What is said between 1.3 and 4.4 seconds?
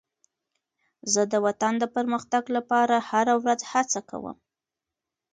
د وطن د پرمختګ لپاره هره ورځ هڅه کوم.